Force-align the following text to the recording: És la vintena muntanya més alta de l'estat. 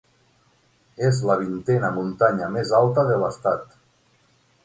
És 1.09 1.19
la 1.31 1.35
vintena 1.41 1.91
muntanya 1.99 2.49
més 2.57 2.73
alta 2.79 3.03
de 3.11 3.17
l'estat. 3.25 3.79